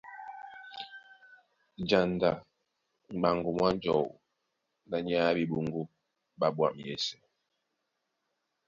Janda 1.89 2.29
m̀ɓaŋgo 3.17 3.49
mwá 3.57 3.67
njɔu 3.75 4.07
na 4.89 4.97
nyay 5.05 5.21
á 5.27 5.35
ɓeɓoŋgó 5.37 5.81
ɓá 6.39 6.47
ɓwǎm̀ 6.55 6.73
yɛ́sɛ̄. 6.85 7.21